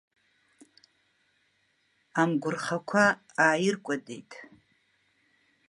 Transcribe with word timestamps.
Амгәырхақәа 2.21 3.03
ааиркәадеит. 3.43 4.31